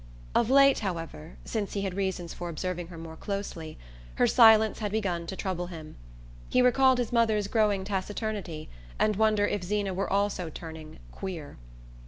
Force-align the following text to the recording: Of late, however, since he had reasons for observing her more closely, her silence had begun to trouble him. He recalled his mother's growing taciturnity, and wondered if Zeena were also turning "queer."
Of 0.33 0.49
late, 0.49 0.79
however, 0.79 1.37
since 1.45 1.73
he 1.73 1.83
had 1.83 1.93
reasons 1.93 2.33
for 2.33 2.49
observing 2.49 2.87
her 2.87 2.97
more 2.97 3.15
closely, 3.15 3.77
her 4.15 4.25
silence 4.25 4.79
had 4.79 4.91
begun 4.91 5.27
to 5.27 5.35
trouble 5.35 5.67
him. 5.67 5.95
He 6.49 6.59
recalled 6.63 6.97
his 6.97 7.13
mother's 7.13 7.45
growing 7.47 7.83
taciturnity, 7.83 8.67
and 8.97 9.15
wondered 9.15 9.51
if 9.51 9.63
Zeena 9.63 9.93
were 9.93 10.11
also 10.11 10.49
turning 10.49 10.97
"queer." 11.11 11.59